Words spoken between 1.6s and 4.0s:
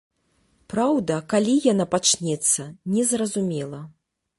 яна пачнецца, незразумела.